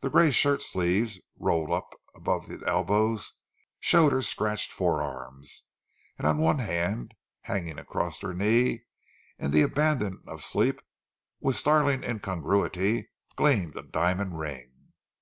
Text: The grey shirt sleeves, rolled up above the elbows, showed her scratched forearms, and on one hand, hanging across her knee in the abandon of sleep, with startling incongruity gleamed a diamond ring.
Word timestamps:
The 0.00 0.08
grey 0.08 0.30
shirt 0.30 0.62
sleeves, 0.62 1.20
rolled 1.38 1.70
up 1.70 1.90
above 2.16 2.46
the 2.48 2.64
elbows, 2.66 3.34
showed 3.80 4.12
her 4.12 4.22
scratched 4.22 4.72
forearms, 4.72 5.64
and 6.16 6.26
on 6.26 6.38
one 6.38 6.60
hand, 6.60 7.12
hanging 7.42 7.78
across 7.78 8.22
her 8.22 8.32
knee 8.32 8.84
in 9.38 9.50
the 9.50 9.60
abandon 9.60 10.22
of 10.26 10.42
sleep, 10.42 10.80
with 11.40 11.56
startling 11.56 12.02
incongruity 12.02 13.10
gleamed 13.36 13.76
a 13.76 13.82
diamond 13.82 14.38
ring. 14.38 14.72